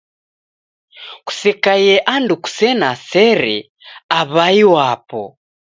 [1.27, 3.55] Kusekaie andu kusena sere
[4.19, 5.21] aw'ai wapo